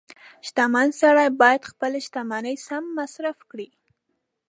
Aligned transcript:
•شتمن 0.47 0.87
سړی 1.01 1.27
باید 1.41 1.69
خپله 1.71 1.97
شتمني 2.05 2.55
سم 2.67 2.83
مصرف 2.99 3.37
کړي. 3.51 3.67